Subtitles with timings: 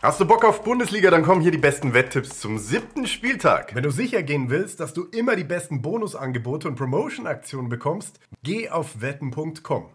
[0.00, 3.74] Hast du Bock auf Bundesliga, dann kommen hier die besten Wetttipps zum siebten Spieltag.
[3.74, 8.70] Wenn du sicher gehen willst, dass du immer die besten Bonusangebote und Promotion-Aktionen bekommst, geh
[8.70, 9.86] auf wetten.com.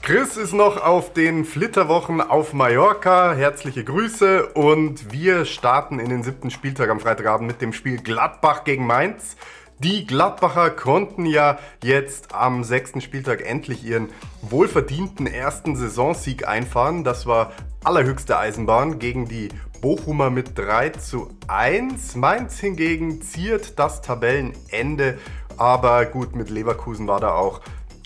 [0.00, 3.34] Chris ist noch auf den Flitterwochen auf Mallorca.
[3.34, 8.64] Herzliche Grüße und wir starten in den siebten Spieltag am Freitagabend mit dem Spiel Gladbach
[8.64, 9.36] gegen Mainz.
[9.80, 14.08] Die Gladbacher konnten ja jetzt am sechsten Spieltag endlich ihren
[14.40, 17.04] wohlverdienten ersten Saisonsieg einfahren.
[17.04, 17.52] Das war
[17.84, 19.48] allerhöchste Eisenbahn gegen die
[19.80, 22.14] Bochumer mit 3 zu 1.
[22.16, 25.18] Mainz hingegen ziert das Tabellenende.
[25.56, 27.60] Aber gut, mit Leverkusen war da auch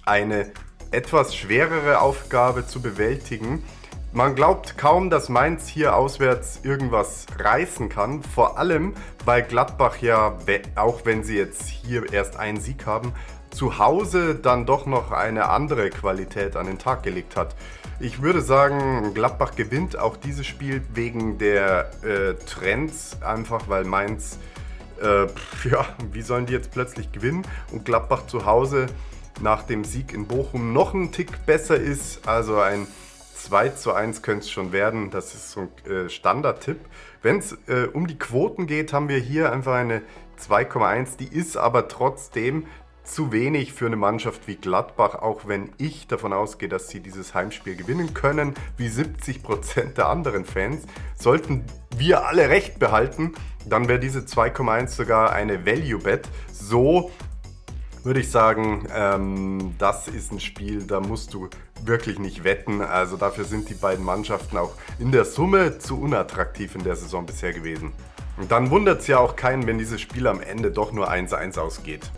[0.04, 0.50] eine
[0.90, 3.62] etwas schwerere Aufgabe zu bewältigen.
[4.12, 8.22] Man glaubt kaum, dass Mainz hier auswärts irgendwas reißen kann.
[8.22, 8.94] Vor allem,
[9.26, 10.38] weil Gladbach ja,
[10.76, 13.12] auch wenn sie jetzt hier erst einen Sieg haben,
[13.56, 17.56] zu Hause dann doch noch eine andere Qualität an den Tag gelegt hat.
[17.98, 24.38] Ich würde sagen, Gladbach gewinnt auch dieses Spiel wegen der äh, Trends, einfach weil Mainz,
[25.00, 25.26] äh,
[25.70, 28.88] ja, wie sollen die jetzt plötzlich gewinnen und Gladbach zu Hause
[29.40, 32.28] nach dem Sieg in Bochum noch einen Tick besser ist.
[32.28, 32.86] Also ein
[33.36, 35.10] 2 zu 1 könnte es schon werden.
[35.10, 36.80] Das ist so ein äh, Standardtipp.
[37.22, 40.02] Wenn es äh, um die Quoten geht, haben wir hier einfach eine
[40.38, 41.16] 2,1.
[41.16, 42.66] Die ist aber trotzdem
[43.06, 47.34] zu wenig für eine Mannschaft wie Gladbach, auch wenn ich davon ausgehe, dass sie dieses
[47.34, 50.82] Heimspiel gewinnen können, wie 70 Prozent der anderen Fans.
[51.14, 51.64] Sollten
[51.96, 53.34] wir alle recht behalten,
[53.64, 56.28] dann wäre diese 2,1 sogar eine Value-Bet.
[56.52, 57.10] So
[58.02, 61.48] würde ich sagen, ähm, das ist ein Spiel, da musst du
[61.84, 62.80] wirklich nicht wetten.
[62.80, 67.26] Also dafür sind die beiden Mannschaften auch in der Summe zu unattraktiv in der Saison
[67.26, 67.92] bisher gewesen.
[68.36, 71.58] Und dann wundert es ja auch keinen, wenn dieses Spiel am Ende doch nur 1-1
[71.58, 72.10] ausgeht.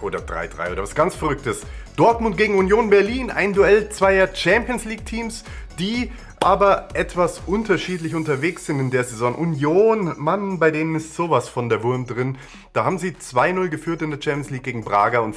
[0.00, 1.62] Oder 3-3 oder was ganz Verrücktes.
[1.96, 5.44] Dortmund gegen Union Berlin, ein Duell zweier Champions League Teams,
[5.78, 9.34] die aber etwas unterschiedlich unterwegs sind in der Saison.
[9.34, 12.36] Union, Mann, bei denen ist sowas von der Wurm drin.
[12.72, 15.34] Da haben sie 2-0 geführt in der Champions League gegen Braga und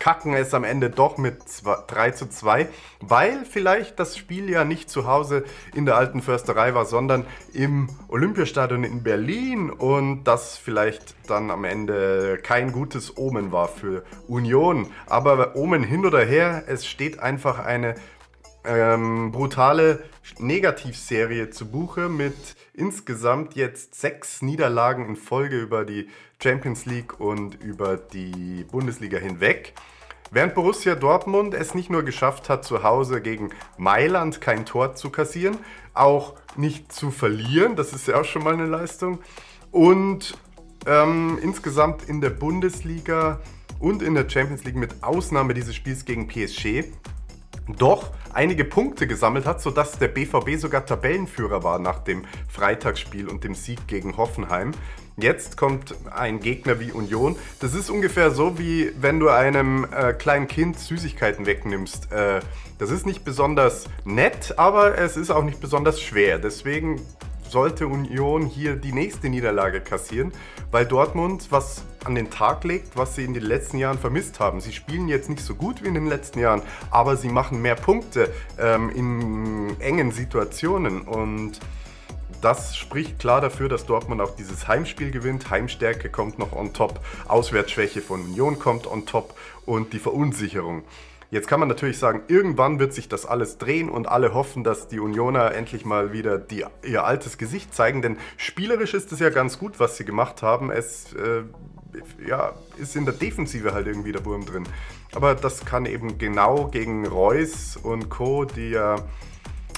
[0.00, 1.36] verkacken es am Ende doch mit
[1.86, 2.68] 3 zu 2,
[3.00, 5.44] weil vielleicht das Spiel ja nicht zu Hause
[5.74, 11.64] in der alten Försterei war, sondern im Olympiastadion in Berlin und das vielleicht dann am
[11.64, 14.86] Ende kein gutes Omen war für Union.
[15.06, 17.94] Aber Omen hin oder her, es steht einfach eine
[18.64, 20.02] ähm, brutale
[20.38, 22.34] Negativserie zu Buche mit
[22.74, 26.08] insgesamt jetzt sechs Niederlagen in Folge über die
[26.42, 29.74] Champions League und über die Bundesliga hinweg.
[30.30, 35.10] Während Borussia Dortmund es nicht nur geschafft hat, zu Hause gegen Mailand kein Tor zu
[35.10, 35.58] kassieren,
[35.92, 39.18] auch nicht zu verlieren, das ist ja auch schon mal eine Leistung,
[39.72, 40.38] und
[40.86, 43.40] ähm, insgesamt in der Bundesliga
[43.80, 46.84] und in der Champions League mit Ausnahme dieses Spiels gegen PSG
[47.76, 53.44] doch einige Punkte gesammelt hat, sodass der BVB sogar Tabellenführer war nach dem Freitagsspiel und
[53.44, 54.72] dem Sieg gegen Hoffenheim.
[55.16, 57.36] Jetzt kommt ein Gegner wie Union.
[57.60, 62.10] Das ist ungefähr so, wie wenn du einem äh, kleinen Kind Süßigkeiten wegnimmst.
[62.10, 62.40] Äh,
[62.78, 66.38] das ist nicht besonders nett, aber es ist auch nicht besonders schwer.
[66.38, 67.00] Deswegen
[67.50, 70.32] sollte Union hier die nächste Niederlage kassieren,
[70.70, 74.60] weil Dortmund was an den Tag legt, was sie in den letzten Jahren vermisst haben.
[74.60, 77.74] Sie spielen jetzt nicht so gut wie in den letzten Jahren, aber sie machen mehr
[77.74, 81.60] Punkte ähm, in engen Situationen und
[82.40, 85.50] das spricht klar dafür, dass Dortmund auch dieses Heimspiel gewinnt.
[85.50, 89.34] Heimstärke kommt noch on top, Auswärtsschwäche von Union kommt on top
[89.66, 90.82] und die Verunsicherung.
[91.30, 94.88] Jetzt kann man natürlich sagen, irgendwann wird sich das alles drehen und alle hoffen, dass
[94.88, 99.30] die Unioner endlich mal wieder die, ihr altes Gesicht zeigen, denn spielerisch ist es ja
[99.30, 100.72] ganz gut, was sie gemacht haben.
[100.72, 101.44] Es äh,
[102.26, 104.64] ja, ist in der Defensive halt irgendwie der Wurm drin.
[105.12, 108.96] Aber das kann eben genau gegen Reus und Co., die ja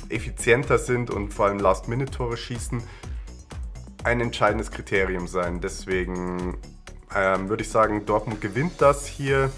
[0.08, 2.82] effizienter sind und vor allem Last-Minute-Tore schießen,
[4.04, 5.60] ein entscheidendes Kriterium sein.
[5.60, 6.56] Deswegen
[7.14, 9.50] ähm, würde ich sagen, Dortmund gewinnt das hier.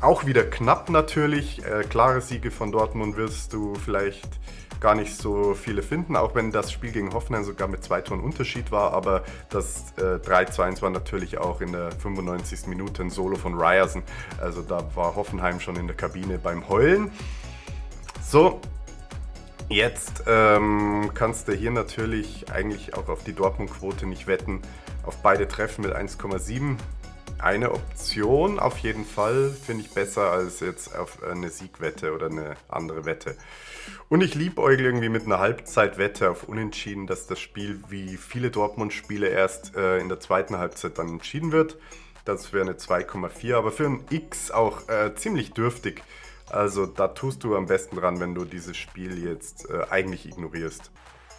[0.00, 1.62] Auch wieder knapp natürlich.
[1.64, 4.28] Äh, klare Siege von Dortmund wirst du vielleicht
[4.80, 8.20] gar nicht so viele finden, auch wenn das Spiel gegen Hoffenheim sogar mit zwei Toren
[8.20, 8.94] Unterschied war.
[8.94, 12.66] Aber das äh, 3 zu 1 war natürlich auch in der 95.
[12.66, 14.02] Minute ein Solo von Ryerson.
[14.40, 17.10] Also da war Hoffenheim schon in der Kabine beim Heulen.
[18.26, 18.58] So,
[19.68, 24.62] jetzt ähm, kannst du hier natürlich eigentlich auch auf die Dortmund-Quote nicht wetten.
[25.04, 26.78] Auf beide Treffen mit 1,7
[27.42, 32.56] eine Option auf jeden Fall, finde ich besser als jetzt auf eine Siegwette oder eine
[32.68, 33.36] andere Wette.
[34.08, 39.28] Und ich euch irgendwie mit einer Halbzeitwette auf Unentschieden, dass das Spiel wie viele Dortmund-Spiele
[39.28, 41.78] erst äh, in der zweiten Halbzeit dann entschieden wird.
[42.24, 46.02] Das wäre eine 2,4, aber für ein X auch äh, ziemlich dürftig.
[46.48, 50.90] Also da tust du am besten dran, wenn du dieses Spiel jetzt äh, eigentlich ignorierst.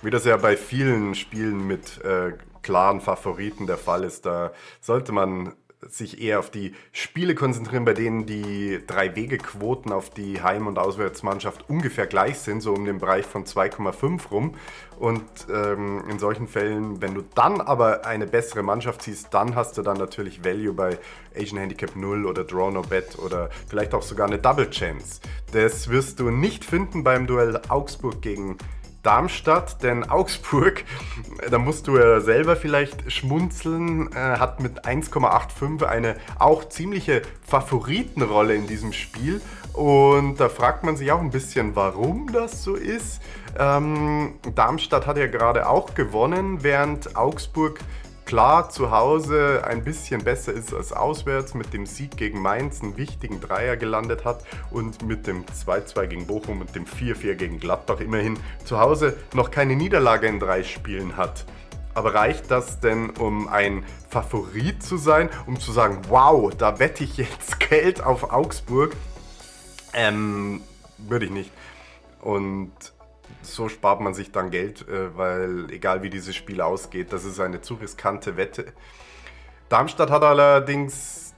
[0.01, 5.11] Wie das ja bei vielen Spielen mit äh, klaren Favoriten der Fall ist, da sollte
[5.11, 5.53] man
[5.89, 11.69] sich eher auf die Spiele konzentrieren, bei denen die Drei-Wege-Quoten auf die Heim- und Auswärtsmannschaft
[11.69, 14.55] ungefähr gleich sind, so um den Bereich von 2,5 rum.
[14.99, 19.77] Und ähm, in solchen Fällen, wenn du dann aber eine bessere Mannschaft siehst, dann hast
[19.77, 20.99] du dann natürlich Value bei
[21.35, 25.21] Asian Handicap 0 oder Draw No Bet oder vielleicht auch sogar eine Double Chance.
[25.51, 28.57] Das wirst du nicht finden beim Duell Augsburg gegen
[29.03, 30.83] Darmstadt, denn Augsburg,
[31.49, 38.55] da musst du ja selber vielleicht schmunzeln, äh, hat mit 1,85 eine auch ziemliche Favoritenrolle
[38.55, 39.41] in diesem Spiel.
[39.73, 43.21] Und da fragt man sich auch ein bisschen, warum das so ist.
[43.57, 47.79] Ähm, Darmstadt hat ja gerade auch gewonnen, während Augsburg
[48.31, 52.95] klar zu Hause ein bisschen besser ist als auswärts, mit dem Sieg gegen Mainz einen
[52.95, 57.99] wichtigen Dreier gelandet hat und mit dem 2-2 gegen Bochum und dem 4-4 gegen Gladbach
[57.99, 61.43] immerhin zu Hause noch keine Niederlage in drei Spielen hat.
[61.93, 67.03] Aber reicht das denn, um ein Favorit zu sein, um zu sagen, wow, da wette
[67.03, 68.95] ich jetzt Geld auf Augsburg?
[69.93, 70.61] Ähm,
[70.97, 71.51] würde ich nicht.
[72.21, 72.71] Und
[73.41, 77.39] so spart man sich dann Geld, äh, weil egal wie dieses Spiel ausgeht, das ist
[77.39, 78.73] eine zu riskante Wette.
[79.69, 81.33] Darmstadt hat allerdings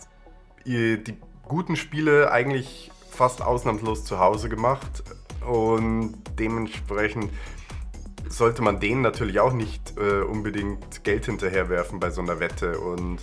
[0.66, 5.04] die guten Spiele eigentlich fast ausnahmslos zu Hause gemacht
[5.46, 7.30] und dementsprechend
[8.30, 13.20] sollte man denen natürlich auch nicht äh, unbedingt Geld hinterherwerfen bei so einer Wette und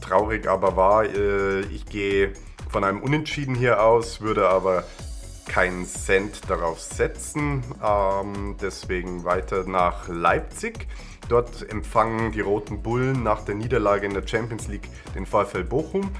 [0.00, 2.32] traurig aber war, äh, ich gehe
[2.68, 4.84] von einem Unentschieden hier aus, würde aber
[5.48, 7.62] keinen Cent darauf setzen.
[7.82, 10.86] Ähm, deswegen weiter nach Leipzig.
[11.28, 16.10] Dort empfangen die Roten Bullen nach der Niederlage in der Champions League den VfL Bochum.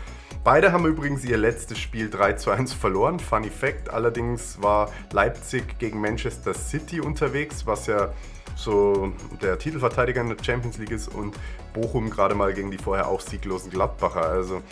[0.44, 3.18] Beide haben übrigens ihr letztes Spiel 3 zu 1 verloren.
[3.18, 8.12] Funny Fact, allerdings war Leipzig gegen Manchester City unterwegs, was ja
[8.56, 11.36] so der Titelverteidiger in der Champions League ist und
[11.72, 14.26] Bochum gerade mal gegen die vorher auch sieglosen Gladbacher.
[14.26, 14.62] Also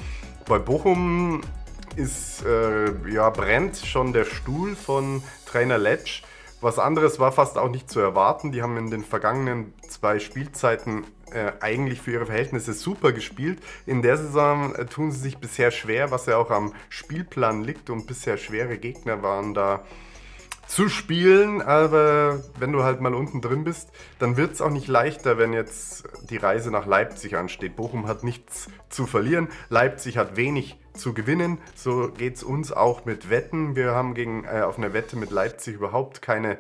[0.47, 1.43] bei Bochum
[1.97, 6.23] ist, äh, ja, brennt schon der Stuhl von Trainer Letsch.
[6.61, 8.53] Was anderes war fast auch nicht zu erwarten.
[8.53, 13.59] Die haben in den vergangenen zwei Spielzeiten äh, eigentlich für ihre Verhältnisse super gespielt.
[13.85, 17.91] In der Saison äh, tun sie sich bisher schwer, was ja auch am Spielplan liegt
[17.91, 19.85] und bisher schwere Gegner waren da
[20.67, 24.89] zu spielen, aber wenn du halt mal unten drin bist, dann wird es auch nicht
[24.89, 27.77] leichter, wenn jetzt die Reise nach Leipzig ansteht.
[27.77, 31.59] Bochum hat nichts zu verlieren, Leipzig hat wenig zu gewinnen.
[31.75, 33.77] So geht es uns auch mit Wetten.
[33.77, 36.59] Wir haben gegen, äh, auf einer Wette mit Leipzig überhaupt keine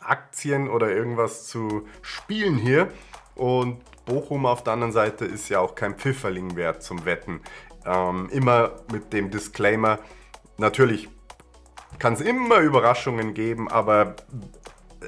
[0.00, 2.88] Aktien oder irgendwas zu spielen hier.
[3.34, 7.40] Und Bochum auf der anderen Seite ist ja auch kein Pfifferling wert zum Wetten.
[7.84, 9.98] Ähm, immer mit dem Disclaimer,
[10.58, 11.08] natürlich
[11.98, 14.14] kann es immer Überraschungen geben, aber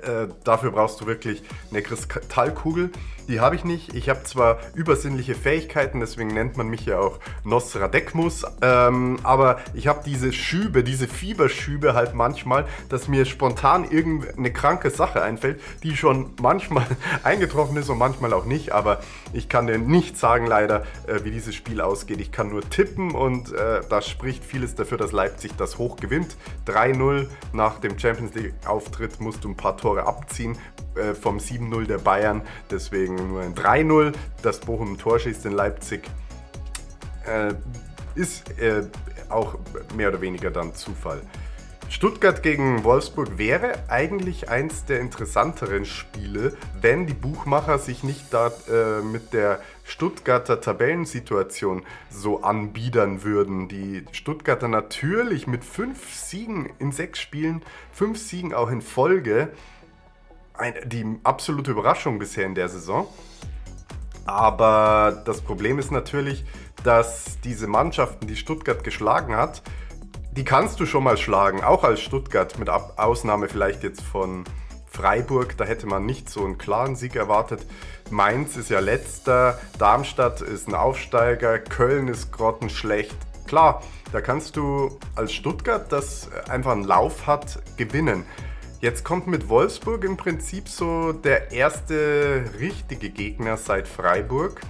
[0.03, 2.91] äh, dafür brauchst du wirklich eine Kristallkugel.
[3.29, 3.95] Die habe ich nicht.
[3.95, 9.87] Ich habe zwar übersinnliche Fähigkeiten, deswegen nennt man mich ja auch Nostradekmus, ähm, aber ich
[9.87, 15.95] habe diese Schübe, diese Fieberschübe halt manchmal, dass mir spontan irgendeine kranke Sache einfällt, die
[15.95, 16.87] schon manchmal
[17.23, 19.01] eingetroffen ist und manchmal auch nicht, aber
[19.35, 22.23] ich kann dir nicht sagen leider, äh, wie dieses Spiel ausgeht.
[22.23, 26.37] Ich kann nur tippen und äh, da spricht vieles dafür, dass Leipzig das hoch gewinnt.
[26.67, 30.59] 3-0 nach dem Champions League Auftritt musst du ein paar Tore abziehen
[30.95, 34.13] äh, vom 7-0 der Bayern, deswegen nur ein 3-0.
[34.43, 36.09] Dass Bochum ein Tor schießt in Leipzig
[37.27, 37.55] äh,
[38.15, 38.83] ist äh,
[39.29, 39.59] auch
[39.97, 41.23] mehr oder weniger dann Zufall.
[41.91, 48.53] Stuttgart gegen Wolfsburg wäre eigentlich eins der interessanteren Spiele, wenn die Buchmacher sich nicht da
[48.69, 53.69] äh, mit der Stuttgarter Tabellensituation so anbiedern würden.
[53.69, 59.49] Die Stuttgarter natürlich mit fünf Siegen in sechs Spielen, fünf Siegen auch in Folge,
[60.87, 63.07] die absolute Überraschung bisher in der Saison.
[64.25, 66.45] Aber das Problem ist natürlich,
[66.85, 69.63] dass diese Mannschaften, die Stuttgart geschlagen hat,
[70.33, 74.45] die kannst du schon mal schlagen, auch als Stuttgart, mit Ausnahme vielleicht jetzt von
[74.87, 77.67] Freiburg, da hätte man nicht so einen klaren Sieg erwartet.
[78.11, 83.17] Mainz ist ja letzter, Darmstadt ist ein Aufsteiger, Köln ist grottenschlecht.
[83.47, 88.25] Klar, da kannst du als Stuttgart, das einfach einen Lauf hat, gewinnen.
[88.81, 94.61] Jetzt kommt mit Wolfsburg im Prinzip so der erste richtige Gegner seit Freiburg.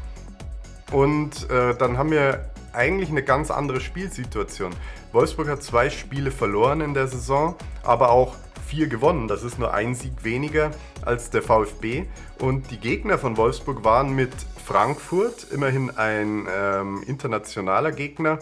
[0.93, 4.73] Und äh, dann haben wir eigentlich eine ganz andere Spielsituation.
[5.13, 8.35] Wolfsburg hat zwei Spiele verloren in der Saison, aber auch
[8.67, 9.29] vier gewonnen.
[9.29, 10.71] Das ist nur ein Sieg weniger
[11.05, 12.07] als der VfB.
[12.39, 14.33] Und die Gegner von Wolfsburg waren mit
[14.65, 18.39] Frankfurt, immerhin ein ähm, internationaler Gegner,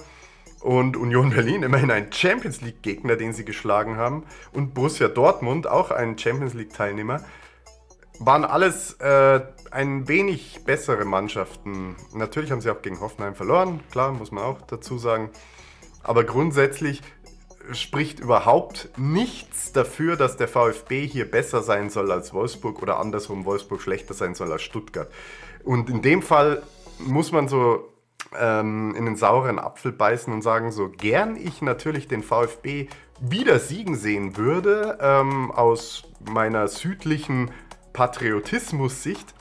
[0.67, 5.69] und Union Berlin immerhin ein Champions League Gegner, den sie geschlagen haben und Borussia Dortmund
[5.69, 7.21] auch ein Champions League Teilnehmer,
[8.19, 11.95] waren alles äh, ein wenig bessere Mannschaften.
[12.15, 15.31] Natürlich haben sie auch gegen Hoffenheim verloren, klar, muss man auch dazu sagen.
[16.03, 17.01] Aber grundsätzlich
[17.71, 23.45] spricht überhaupt nichts dafür, dass der VfB hier besser sein soll als Wolfsburg oder andersrum
[23.45, 25.13] Wolfsburg schlechter sein soll als Stuttgart.
[25.63, 26.65] Und in dem Fall
[26.99, 27.93] muss man so
[28.39, 32.89] ähm, in den sauren Apfel beißen und sagen, so gern ich natürlich den VfB
[33.21, 37.51] wieder siegen sehen würde, ähm, aus meiner südlichen
[37.93, 39.35] Patriotismus-Sicht,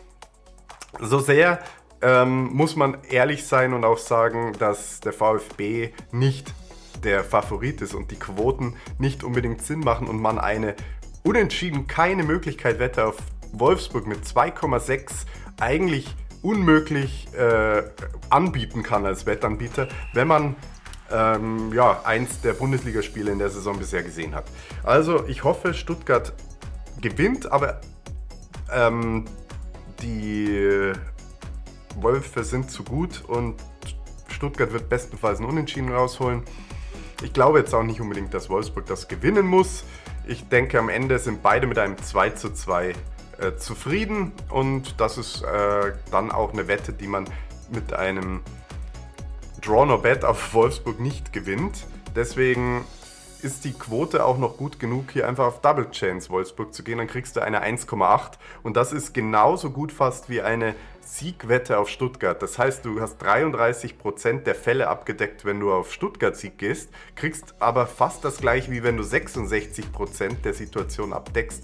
[0.99, 1.59] so sehr
[2.01, 6.53] ähm, muss man ehrlich sein und auch sagen, dass der VfB nicht
[7.03, 10.75] der Favorit ist und die Quoten nicht unbedingt Sinn machen und man eine
[11.23, 13.17] unentschieden keine Möglichkeit Wette auf
[13.51, 15.25] Wolfsburg mit 2,6
[15.59, 16.15] eigentlich
[16.45, 17.81] unmöglich äh,
[18.29, 20.55] anbieten kann als Wettanbieter, wenn man
[21.11, 24.45] ähm, ja, eins der Bundesligaspiele in der Saison bisher gesehen hat.
[24.83, 26.33] Also ich hoffe, Stuttgart
[27.01, 27.81] gewinnt, aber
[28.71, 29.25] ähm,
[30.03, 30.93] die
[31.99, 33.55] Wölfe sind zu gut und
[34.27, 36.43] Stuttgart wird bestenfalls einen Unentschieden rausholen.
[37.23, 39.83] Ich glaube jetzt auch nicht unbedingt, dass Wolfsburg das gewinnen muss.
[40.27, 42.93] Ich denke, am Ende sind beide mit einem 2 zu 2
[43.39, 47.25] äh, zufrieden und das ist äh, dann auch eine Wette, die man
[47.71, 48.41] mit einem
[49.61, 51.85] Draw no Bet auf Wolfsburg nicht gewinnt.
[52.15, 52.85] Deswegen
[53.41, 56.97] ist die Quote auch noch gut genug, hier einfach auf Double Chance Wolfsburg zu gehen.
[56.97, 61.89] Dann kriegst du eine 1,8 und das ist genauso gut fast wie eine Siegwette auf
[61.89, 62.41] Stuttgart.
[62.41, 67.53] Das heißt, du hast 33% der Fälle abgedeckt, wenn du auf Stuttgart Sieg gehst, kriegst
[67.59, 71.63] aber fast das gleiche, wie wenn du 66% der Situation abdeckst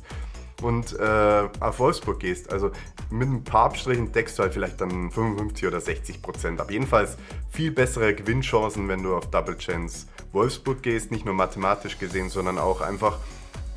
[0.61, 2.51] und äh, auf Wolfsburg gehst.
[2.51, 2.71] Also
[3.09, 6.71] mit ein paar Abstrichen deckst du halt vielleicht dann 55 oder 60 Prozent ab.
[6.71, 7.17] Jedenfalls
[7.49, 11.11] viel bessere Gewinnchancen, wenn du auf Double Chance Wolfsburg gehst.
[11.11, 13.17] Nicht nur mathematisch gesehen, sondern auch einfach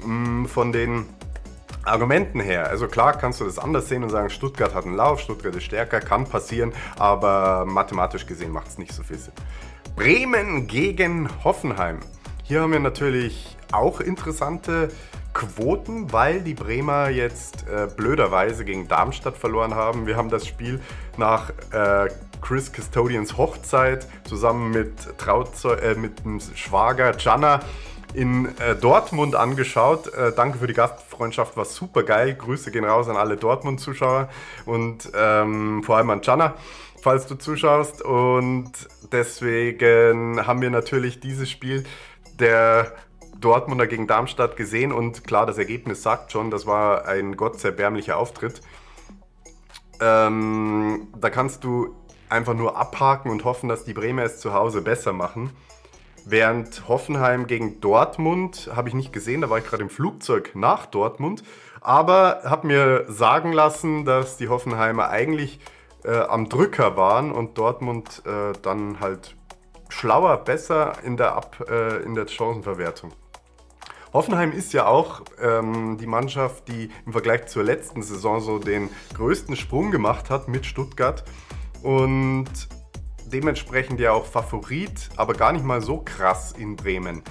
[0.05, 1.07] mh, mm, von den
[1.85, 2.69] Argumenten her.
[2.69, 5.65] Also klar kannst du das anders sehen und sagen, Stuttgart hat einen Lauf, Stuttgart ist
[5.65, 9.35] stärker, kann passieren, aber mathematisch gesehen macht es nicht so viel Sinn.
[9.95, 12.01] Bremen gegen Hoffenheim.
[12.43, 14.89] Hier haben wir natürlich auch interessante
[15.35, 20.07] Quoten, weil die Bremer jetzt äh, blöderweise gegen Darmstadt verloren haben.
[20.07, 20.81] Wir haben das Spiel
[21.17, 22.09] nach äh,
[22.41, 27.61] Chris Custodians Hochzeit zusammen mit, Trauzeu äh, mit dem Schwager Jana
[28.15, 30.13] in äh, Dortmund angeschaut.
[30.15, 32.35] Äh, danke für die Gastfreundschaft, war super geil.
[32.35, 34.29] Grüße gehen raus an alle Dortmund-Zuschauer
[34.67, 36.55] und ähm, vor allem an Jana,
[37.03, 38.03] falls du zuschaust.
[38.03, 38.71] Und
[39.11, 41.85] deswegen haben wir natürlich dieses Spiel
[42.39, 42.93] der
[43.45, 48.63] Dortmunder gegen Darmstadt gesehen und klar, das Ergebnis sagt schon, das war ein gottserbärmlicher Auftritt.
[50.01, 51.95] Ähm, da kannst du
[52.31, 55.51] einfach nur abhaken und hoffen, dass die Bremer es zu Hause besser machen.
[56.25, 60.87] Während Hoffenheim gegen Dortmund habe ich nicht gesehen, da war ich gerade im Flugzeug nach
[60.87, 61.43] Dortmund,
[61.83, 65.61] aber habe mir sagen lassen, dass die Hoffenheimer eigentlich
[66.03, 69.37] äh, am Drücker waren und Dortmund äh, dann halt
[69.91, 73.13] schlauer, besser in der, Ab, äh, in der Chancenverwertung.
[74.15, 78.89] Hoffenheim ist ja auch ähm, die Mannschaft, die im Vergleich zur letzten Saison so den
[79.15, 81.25] größten Sprung gemacht hat mit Stuttgart.
[81.83, 82.49] Und
[83.27, 87.23] dementsprechend ja auch Favorit, aber gar nicht mal so krass in Bremen.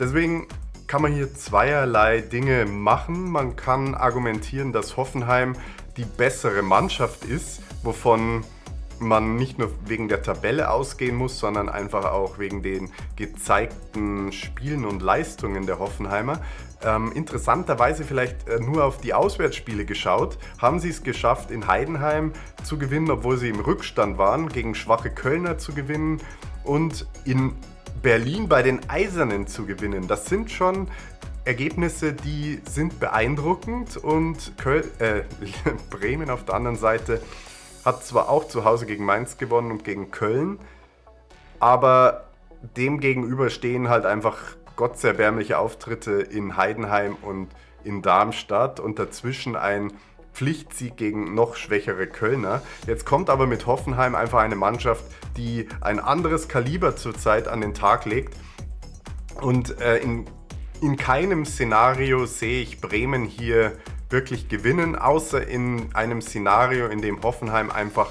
[0.00, 0.48] Deswegen
[0.88, 3.30] kann man hier zweierlei Dinge machen.
[3.30, 5.54] Man kann argumentieren, dass Hoffenheim
[5.96, 8.44] die bessere Mannschaft ist, wovon
[8.98, 14.84] man nicht nur wegen der Tabelle ausgehen muss, sondern einfach auch wegen den gezeigten Spielen
[14.84, 16.40] und Leistungen der Hoffenheimer.
[16.84, 22.32] Ähm, interessanterweise vielleicht äh, nur auf die Auswärtsspiele geschaut, haben sie es geschafft, in Heidenheim
[22.64, 26.20] zu gewinnen, obwohl sie im Rückstand waren, gegen schwache Kölner zu gewinnen
[26.64, 27.52] und in
[28.02, 30.08] Berlin bei den Eisernen zu gewinnen.
[30.08, 30.88] Das sind schon
[31.44, 35.22] Ergebnisse, die sind beeindruckend und Köl äh,
[35.90, 37.20] Bremen auf der anderen Seite
[37.84, 40.58] hat zwar auch zu Hause gegen Mainz gewonnen und gegen Köln,
[41.60, 42.24] aber
[42.76, 44.38] dem gegenüber stehen halt einfach
[44.76, 47.48] gottserbärmliche Auftritte in Heidenheim und
[47.84, 49.92] in Darmstadt und dazwischen ein
[50.32, 52.62] Pflichtsieg gegen noch schwächere Kölner.
[52.86, 55.04] Jetzt kommt aber mit Hoffenheim einfach eine Mannschaft,
[55.36, 58.34] die ein anderes Kaliber zurzeit an den Tag legt.
[59.40, 60.26] Und äh, in,
[60.80, 63.72] in keinem Szenario sehe ich Bremen hier
[64.12, 68.10] wirklich gewinnen, außer in einem Szenario, in dem Hoffenheim einfach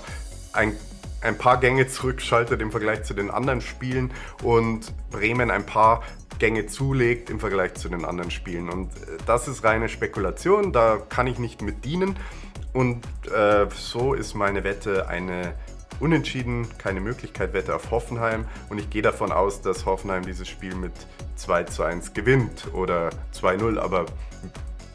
[0.53, 0.75] ein,
[1.21, 4.11] ein paar Gänge zurückschaltet im Vergleich zu den anderen Spielen
[4.43, 6.03] und Bremen ein paar
[6.39, 8.69] Gänge zulegt im Vergleich zu den anderen Spielen.
[8.69, 12.15] Und äh, das ist reine Spekulation, da kann ich nicht mit dienen.
[12.73, 15.53] Und äh, so ist meine Wette eine
[15.99, 20.73] Unentschieden, keine Möglichkeit, wette auf Hoffenheim und ich gehe davon aus, dass Hoffenheim dieses Spiel
[20.73, 20.93] mit
[21.35, 24.07] 2 zu 1 gewinnt oder 2-0, aber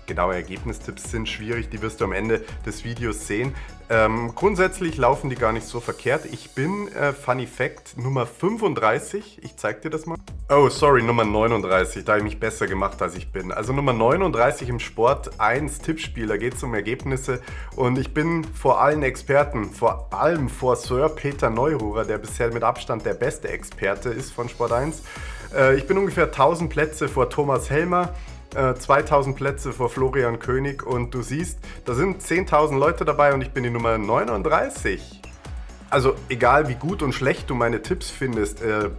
[0.06, 3.54] genaue Ergebnistipps sind schwierig, die wirst du am Ende des Videos sehen.
[3.88, 6.24] Ähm, grundsätzlich laufen die gar nicht so verkehrt.
[6.24, 9.40] Ich bin, äh, Funny Fact, Nummer 35.
[9.44, 10.16] Ich zeig dir das mal.
[10.48, 12.04] Oh, sorry, Nummer 39.
[12.04, 13.52] Da habe ich mich besser gemacht, als ich bin.
[13.52, 16.26] Also Nummer 39 im Sport 1 Tippspiel.
[16.26, 17.40] Da geht es um Ergebnisse.
[17.76, 22.64] Und ich bin vor allen Experten, vor allem vor Sir Peter Neururer, der bisher mit
[22.64, 25.02] Abstand der beste Experte ist von Sport 1.
[25.54, 28.12] Äh, ich bin ungefähr 1000 Plätze vor Thomas Helmer.
[28.50, 33.42] 2000 äh, Plätze vor Florian König und du siehst, da sind 10.000 Leute dabei und
[33.42, 35.22] ich bin die Nummer 39.
[35.90, 38.90] Also egal wie gut und schlecht du meine Tipps findest, äh,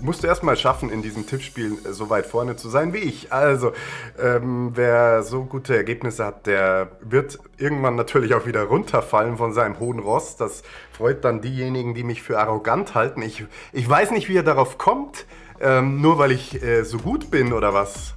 [0.00, 3.32] musst du erstmal schaffen, in diesen Tippspielen äh, so weit vorne zu sein wie ich.
[3.32, 3.72] Also,
[4.18, 9.78] ähm, wer so gute Ergebnisse hat, der wird irgendwann natürlich auch wieder runterfallen von seinem
[9.78, 10.36] hohen Ross.
[10.36, 13.22] Das freut dann diejenigen, die mich für arrogant halten.
[13.22, 15.26] Ich, ich weiß nicht, wie er darauf kommt,
[15.60, 18.14] ähm, nur weil ich äh, so gut bin oder was.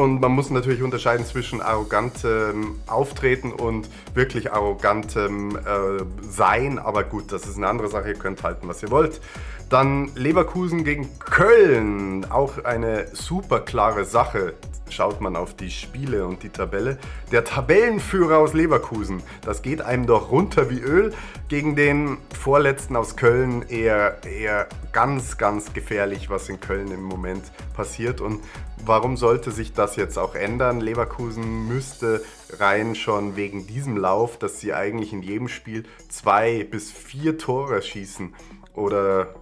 [0.00, 6.78] Und man muss natürlich unterscheiden zwischen arrogantem Auftreten und wirklich arrogantem äh, Sein.
[6.78, 8.08] Aber gut, das ist eine andere Sache.
[8.08, 9.20] Ihr könnt halten, was ihr wollt.
[9.68, 12.24] Dann Leverkusen gegen Köln.
[12.30, 14.54] Auch eine super klare Sache.
[14.88, 16.98] Schaut man auf die Spiele und die Tabelle.
[17.30, 19.22] Der Tabellenführer aus Leverkusen.
[19.42, 21.12] Das geht einem doch runter wie Öl.
[21.48, 27.44] Gegen den Vorletzten aus Köln eher, eher ganz, ganz gefährlich, was in Köln im Moment
[27.76, 28.20] passiert.
[28.20, 28.40] Und
[28.84, 30.80] warum sollte sich das jetzt auch ändern?
[30.80, 32.22] Leverkusen müsste
[32.58, 37.82] rein schon wegen diesem Lauf, dass sie eigentlich in jedem Spiel zwei bis vier Tore
[37.82, 38.34] schießen
[38.74, 39.34] oder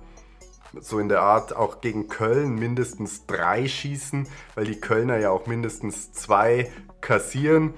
[0.80, 5.46] so in der Art auch gegen Köln mindestens drei schießen, weil die Kölner ja auch
[5.46, 7.74] mindestens zwei kassieren.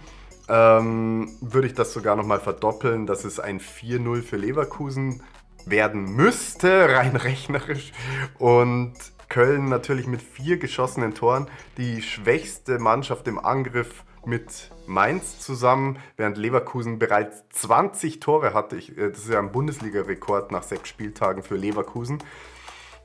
[0.49, 5.23] Ähm, würde ich das sogar nochmal verdoppeln, dass es ein 4-0 für Leverkusen
[5.65, 7.93] werden müsste, rein rechnerisch.
[8.39, 8.95] Und
[9.31, 11.47] Köln natürlich mit vier geschossenen Toren
[11.79, 18.77] die schwächste Mannschaft im Angriff mit Mainz zusammen, während Leverkusen bereits 20 Tore hatte.
[18.77, 22.19] Ich, äh, das ist ja ein Bundesliga-Rekord nach sechs Spieltagen für Leverkusen.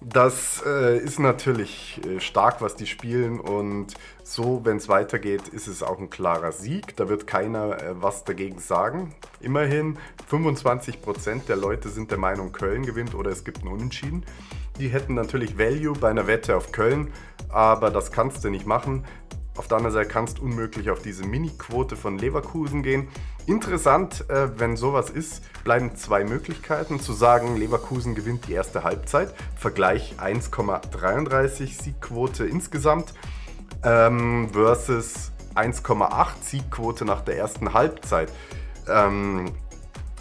[0.01, 5.67] Das äh, ist natürlich äh, stark, was die spielen und so, wenn es weitergeht, ist
[5.67, 6.95] es auch ein klarer Sieg.
[6.97, 9.15] Da wird keiner äh, was dagegen sagen.
[9.39, 9.97] Immerhin
[10.29, 14.25] 25% der Leute sind der Meinung, Köln gewinnt oder es gibt einen Unentschieden.
[14.79, 17.11] Die hätten natürlich Value bei einer Wette auf Köln,
[17.49, 19.05] aber das kannst du nicht machen.
[19.57, 23.07] Auf der anderen Seite kannst du unmöglich auf diese Mini-Quote von Leverkusen gehen.
[23.47, 26.99] Interessant, äh, wenn sowas ist, bleiben zwei Möglichkeiten.
[26.99, 29.33] Zu sagen, Leverkusen gewinnt die erste Halbzeit.
[29.55, 33.13] Vergleich 1,33 Siegquote insgesamt
[33.83, 38.31] ähm, versus 1,8 Siegquote nach der ersten Halbzeit.
[38.89, 39.45] Ähm,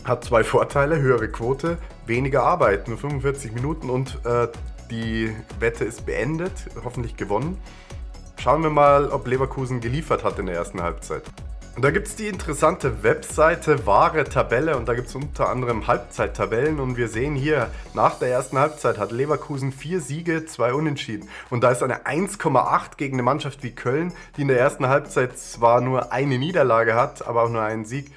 [0.05, 4.49] hat zwei Vorteile, höhere Quote, weniger Arbeit, nur 45 Minuten und äh,
[4.91, 6.53] die Wette ist beendet,
[6.85, 7.59] hoffentlich gewonnen.
[8.41, 11.23] Schauen wir mal, ob Leverkusen geliefert hat in der ersten Halbzeit.
[11.77, 15.89] Und da gibt es die interessante Webseite Wahre Tabelle und da gibt es unter anderem
[15.89, 21.29] Halbzeittabellen und wir sehen hier, nach der ersten Halbzeit hat Leverkusen vier Siege, zwei Unentschieden.
[21.51, 25.37] Und da ist eine 1,8 gegen eine Mannschaft wie Köln, die in der ersten Halbzeit
[25.37, 28.13] zwar nur eine Niederlage hat, aber auch nur einen Sieg.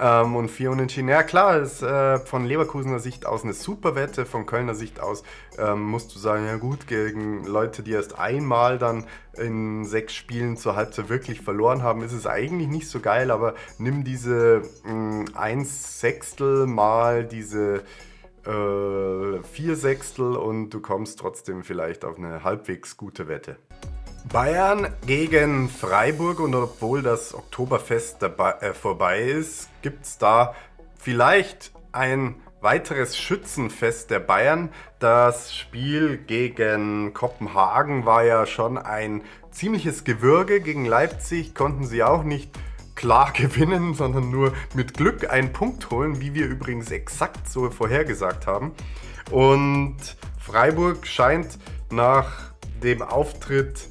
[0.00, 1.08] Ähm, und vier Unentschieden.
[1.08, 5.22] Ja klar, ist äh, von Leverkusener Sicht aus eine super Wette, von Kölner Sicht aus
[5.58, 9.04] ähm, musst du sagen, ja gut, gegen Leute, die erst einmal dann
[9.36, 13.54] in sechs Spielen zur Halbzeit wirklich verloren haben, ist es eigentlich nicht so geil, aber
[13.78, 17.82] nimm diese mh, mm, eins Sechstel mal diese
[18.46, 23.56] äh, vier Sechstel und du kommst trotzdem vielleicht auf eine halbwegs gute Wette.
[24.24, 30.54] Bayern gegen Freiburg und obwohl das Oktoberfest dabei, äh, vorbei ist, gibt es da
[30.98, 34.70] vielleicht ein weiteres Schützenfest der Bayern.
[34.98, 40.60] Das Spiel gegen Kopenhagen war ja schon ein ziemliches Gewürge.
[40.60, 42.50] Gegen Leipzig konnten sie auch nicht
[42.94, 48.46] klar gewinnen, sondern nur mit Glück einen Punkt holen, wie wir übrigens exakt so vorhergesagt
[48.46, 48.72] haben.
[49.30, 49.96] Und
[50.38, 51.58] Freiburg scheint
[51.90, 52.52] nach
[52.82, 53.88] dem Auftritt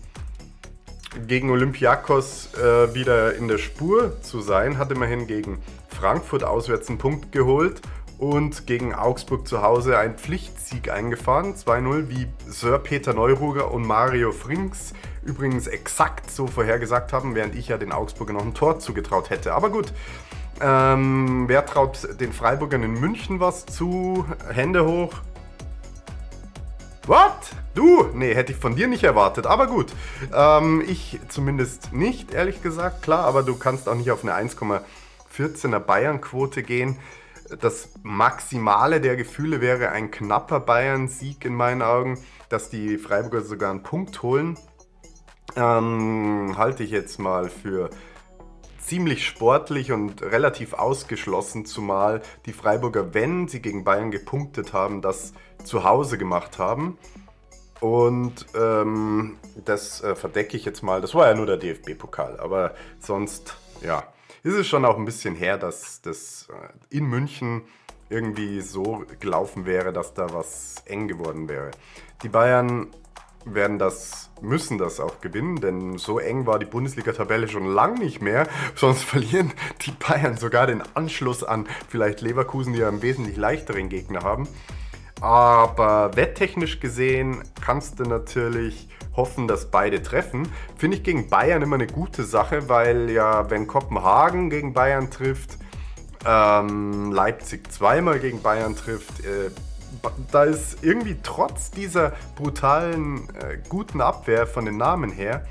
[1.17, 6.97] gegen Olympiakos äh, wieder in der Spur zu sein, hat immerhin gegen Frankfurt auswärts einen
[6.97, 7.81] Punkt geholt
[8.17, 11.55] und gegen Augsburg zu Hause einen Pflichtsieg eingefahren.
[11.55, 17.67] 2-0, wie Sir Peter Neuruger und Mario Frings übrigens exakt so vorhergesagt haben, während ich
[17.67, 19.53] ja den Augsburger noch ein Tor zugetraut hätte.
[19.53, 19.93] Aber gut,
[20.59, 24.25] ähm, wer traut den Freiburgern in München was zu?
[24.51, 25.13] Hände hoch.
[27.07, 27.51] What?
[27.73, 28.09] Du?
[28.13, 29.93] Nee, hätte ich von dir nicht erwartet, aber gut.
[30.33, 35.79] Ähm, ich zumindest nicht, ehrlich gesagt, klar, aber du kannst auch nicht auf eine 1,14er
[35.79, 36.97] Bayern-Quote gehen.
[37.61, 43.71] Das Maximale der Gefühle wäre ein knapper Bayern-Sieg in meinen Augen, dass die Freiburger sogar
[43.71, 44.57] einen Punkt holen.
[45.55, 47.89] Ähm, halte ich jetzt mal für
[48.87, 55.33] ziemlich sportlich und relativ ausgeschlossen, zumal die Freiburger, wenn sie gegen Bayern gepunktet haben, das
[55.65, 56.97] zu Hause gemacht haben.
[57.81, 61.01] Und ähm, das äh, verdecke ich jetzt mal.
[61.01, 64.03] Das war ja nur der DFB-Pokal, aber sonst, ja,
[64.41, 67.63] ist es schon auch ein bisschen her, dass das äh, in München
[68.09, 71.71] irgendwie so gelaufen wäre, dass da was eng geworden wäre.
[72.23, 72.87] Die Bayern
[73.53, 78.21] werden das, müssen das auch gewinnen, denn so eng war die Bundesliga-Tabelle schon lang nicht
[78.21, 78.47] mehr.
[78.75, 83.89] Sonst verlieren die Bayern sogar den Anschluss an vielleicht Leverkusen, die ja einen wesentlich leichteren
[83.89, 84.47] Gegner haben.
[85.21, 90.47] Aber wetttechnisch gesehen kannst du natürlich hoffen, dass beide treffen.
[90.77, 95.57] Finde ich gegen Bayern immer eine gute Sache, weil ja, wenn Kopenhagen gegen Bayern trifft,
[96.25, 99.49] ähm, Leipzig zweimal gegen Bayern trifft, äh,
[100.31, 105.45] da ist irgendwie trotz dieser brutalen, äh, guten Abwehr von den Namen her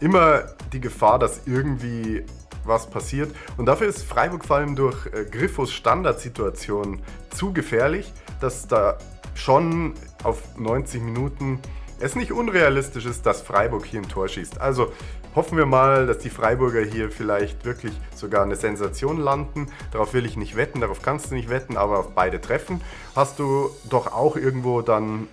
[0.00, 2.24] immer die Gefahr, dass irgendwie
[2.64, 3.34] was passiert.
[3.56, 8.98] Und dafür ist Freiburg vor allem durch äh, Griffos Standardsituation zu gefährlich, dass da
[9.34, 11.60] schon auf 90 Minuten
[12.00, 14.60] es nicht unrealistisch ist, dass Freiburg hier ein Tor schießt.
[14.60, 14.92] Also
[15.34, 19.68] hoffen wir mal, dass die Freiburger hier vielleicht wirklich sogar eine Sensation landen.
[19.92, 22.80] Darauf will ich nicht wetten, darauf kannst du nicht wetten, aber auf beide Treffen
[23.14, 25.28] hast du doch auch irgendwo dann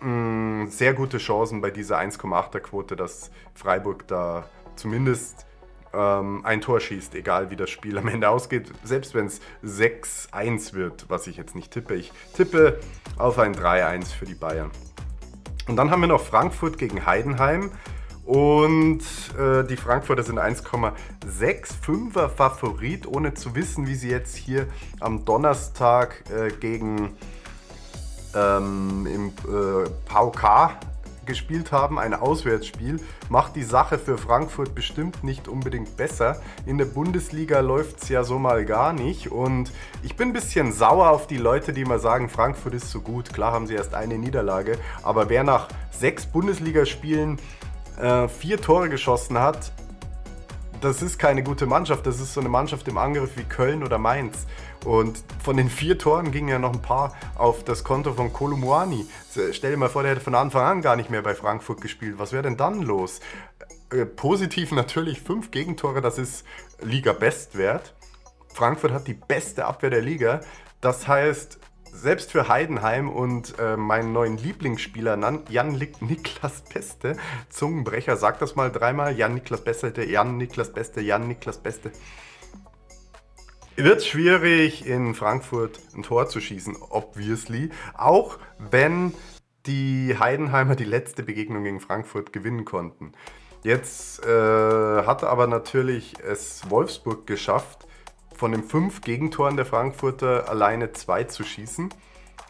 [0.00, 4.44] mh, mm, sehr gute Chancen bei dieser 1,8er Quote, dass Freiburg da
[4.76, 5.46] zumindest
[5.92, 8.70] ähm, ein Tor schießt, egal wie das Spiel am Ende ausgeht.
[8.84, 11.94] Selbst wenn es 6-1 wird, was ich jetzt nicht tippe.
[11.94, 12.80] Ich tippe
[13.16, 14.70] auf ein 3-1 für die Bayern.
[15.68, 17.72] Und dann haben wir noch Frankfurt gegen Heidenheim.
[18.26, 19.02] Und
[19.38, 24.66] äh, die Frankfurter sind 1,65er Favorit, ohne zu wissen, wie sie jetzt hier
[24.98, 27.12] am Donnerstag äh, gegen
[28.34, 30.76] ähm, im äh, VK
[31.26, 36.40] gespielt haben, ein Auswärtsspiel, macht die Sache für Frankfurt bestimmt nicht unbedingt besser.
[36.64, 40.72] In der Bundesliga läuft es ja so mal gar nicht und ich bin ein bisschen
[40.72, 43.32] sauer auf die Leute, die immer sagen, Frankfurt ist so gut.
[43.32, 47.38] Klar haben sie erst eine Niederlage, aber wer nach sechs Bundesligaspielen
[48.00, 49.72] äh, vier Tore geschossen hat,
[50.80, 52.06] das ist keine gute Mannschaft.
[52.06, 54.46] Das ist so eine Mannschaft im Angriff wie Köln oder Mainz.
[54.84, 59.06] Und von den vier Toren gingen ja noch ein paar auf das Konto von Kolumuani.
[59.52, 62.18] Stell dir mal vor, der hätte von Anfang an gar nicht mehr bei Frankfurt gespielt.
[62.18, 63.20] Was wäre denn dann los?
[63.90, 66.44] Äh, positiv natürlich fünf Gegentore, das ist
[66.82, 67.94] Liga-Bestwert.
[68.52, 70.40] Frankfurt hat die beste Abwehr der Liga.
[70.80, 71.58] Das heißt,
[71.96, 75.16] selbst für Heidenheim und äh, meinen neuen Lieblingsspieler
[75.48, 77.16] Jan-Niklas Beste,
[77.48, 81.90] Zungenbrecher, sag das mal dreimal, Jan-Niklas Beste, Jan-Niklas Beste, Jan-Niklas Beste.
[83.76, 87.70] Wird schwierig in Frankfurt ein Tor zu schießen, obviously.
[87.94, 89.12] Auch wenn
[89.66, 93.12] die Heidenheimer die letzte Begegnung gegen Frankfurt gewinnen konnten.
[93.62, 97.85] Jetzt äh, hat aber natürlich es Wolfsburg geschafft,
[98.36, 101.90] von den fünf Gegentoren der Frankfurter alleine zwei zu schießen.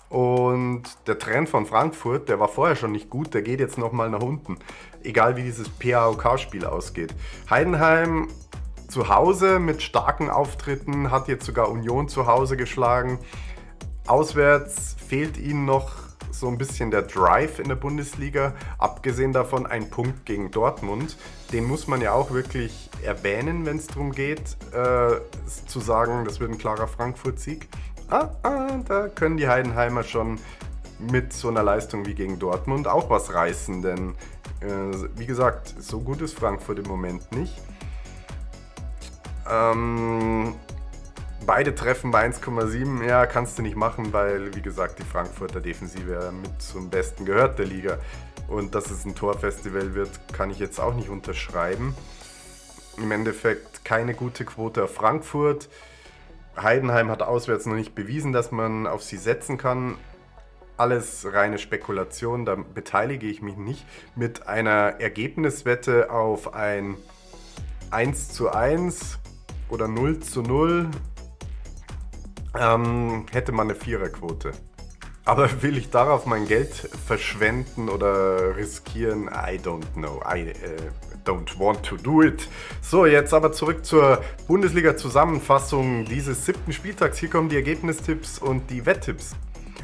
[0.09, 4.09] Und der Trend von Frankfurt, der war vorher schon nicht gut, der geht jetzt nochmal
[4.09, 4.59] nach unten.
[5.03, 7.15] Egal wie dieses PAOK-Spiel ausgeht.
[7.51, 8.29] Heidenheim
[8.89, 13.19] zu Hause mit starken Auftritten, hat jetzt sogar Union zu Hause geschlagen.
[14.07, 15.93] Auswärts fehlt ihnen noch
[16.39, 18.55] so ein bisschen der Drive in der Bundesliga.
[18.79, 21.17] Abgesehen davon ein Punkt gegen Dortmund.
[21.53, 25.21] Den muss man ja auch wirklich erwähnen, wenn es darum geht, äh,
[25.67, 27.69] zu sagen, das wird ein klarer Frankfurt-Sieg.
[28.09, 30.39] Ah, ah, da können die Heidenheimer schon
[30.99, 34.15] mit so einer Leistung wie gegen Dortmund auch was reißen, denn
[34.61, 37.55] äh, wie gesagt, so gut ist Frankfurt im Moment nicht.
[39.51, 40.55] Ähm,
[41.47, 46.33] Beide treffen bei 1,7, ja, kannst du nicht machen, weil, wie gesagt, die Frankfurter Defensive
[46.33, 47.99] mit zum Besten gehört der Liga.
[48.49, 51.95] Und dass es ein Torfestival wird, kann ich jetzt auch nicht unterschreiben.
[52.97, 55.69] Im Endeffekt keine gute Quote auf Frankfurt.
[56.61, 59.99] Heidenheim hat auswärts noch nicht bewiesen, dass man auf sie setzen kann.
[60.77, 63.87] Alles reine Spekulation, da beteilige ich mich nicht.
[64.17, 66.97] Mit einer Ergebniswette auf ein
[67.93, 69.21] 1 zu 1
[69.69, 70.91] oder 0 zu 0
[72.59, 74.53] ähm, hätte man eine Viererquote.
[75.25, 76.73] Aber will ich darauf mein Geld
[77.07, 79.25] verschwenden oder riskieren?
[79.25, 80.23] I don't know.
[80.25, 82.49] I uh, don't want to do it.
[82.81, 87.19] So, jetzt aber zurück zur Bundesliga-Zusammenfassung dieses siebten Spieltags.
[87.19, 89.35] Hier kommen die Ergebnistipps und die Wetttipps.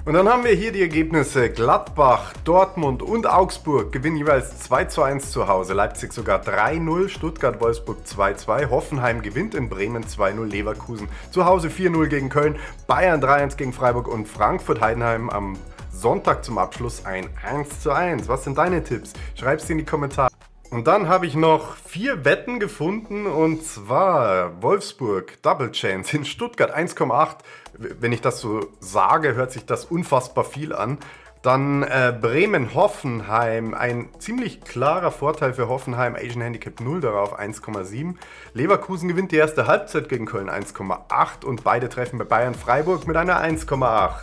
[0.05, 1.49] Und dann haben wir hier die Ergebnisse.
[1.49, 5.75] Gladbach, Dortmund und Augsburg gewinnen jeweils 2 zu 1 zu Hause.
[5.75, 12.07] Leipzig sogar 3-0, Stuttgart, Wolfsburg 2-2, Hoffenheim gewinnt in Bremen 2-0, Leverkusen zu Hause 4-0
[12.09, 12.57] gegen Köln,
[12.89, 15.57] Bayern 3-1 gegen Freiburg und Frankfurt Heidenheim am
[15.93, 18.27] Sonntag zum Abschluss ein 1 zu 1.
[18.27, 19.13] Was sind deine Tipps?
[19.37, 20.32] Schreib sie in die Kommentare.
[20.73, 26.75] Und dann habe ich noch vier Wetten gefunden und zwar Wolfsburg Double Chance in Stuttgart
[26.75, 27.37] 1,8.
[27.77, 30.97] Wenn ich das so sage, hört sich das unfassbar viel an.
[31.43, 38.15] Dann äh, Bremen-Hoffenheim, ein ziemlich klarer Vorteil für Hoffenheim, Asian Handicap 0 darauf 1,7.
[38.55, 43.45] Leverkusen gewinnt die erste Halbzeit gegen Köln 1,8 und beide treffen bei Bayern-Freiburg mit einer
[43.45, 44.23] 1,8.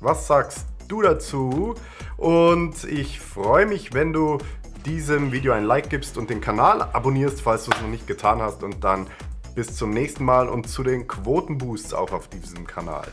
[0.00, 1.76] Was sagst du dazu?
[2.16, 4.38] Und ich freue mich, wenn du
[4.86, 8.40] diesem Video ein Like gibst und den Kanal abonnierst, falls du es noch nicht getan
[8.40, 8.62] hast.
[8.62, 9.08] Und dann
[9.56, 13.08] bis zum nächsten Mal und zu den Quotenboosts auch auf diesem Kanal.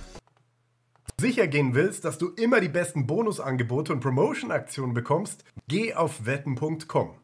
[1.19, 7.15] Sicher gehen willst, dass du immer die besten Bonusangebote und Promotion-Aktionen bekommst, geh auf wetten.com.